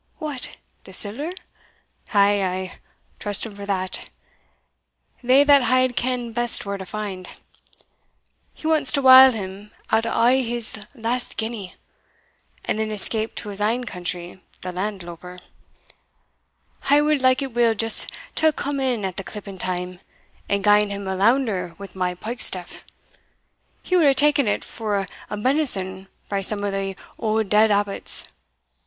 [0.17, 0.57] "What!
[0.85, 1.29] the siller?
[2.11, 2.71] Ay, ay
[3.19, 4.09] trust him for that
[5.21, 7.29] they that hide ken best where to find.
[8.55, 11.75] He wants to wile him out o' his last guinea,
[12.65, 15.37] and then escape to his ain country, the land louper.
[16.89, 19.99] I wad likeit weel just to hae come in at the clipping time,
[20.49, 22.85] and gien him a lounder wi' my pike staff;
[23.83, 28.29] he wad hae taen it for a bennison frae some o' the auld dead abbots.